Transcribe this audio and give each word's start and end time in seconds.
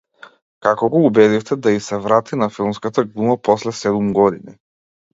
Како 0.67 0.89
го 0.93 1.01
убедивте 1.09 1.59
да 1.67 1.75
ѝ 1.77 1.83
се 1.89 2.01
врати 2.07 2.41
на 2.45 2.49
филмската 2.57 3.07
глума 3.13 3.39
после 3.51 3.79
седум 3.85 4.13
години? 4.21 4.61